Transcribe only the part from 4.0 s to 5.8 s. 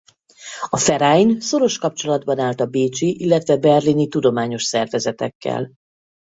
tudományos szervezetekkel.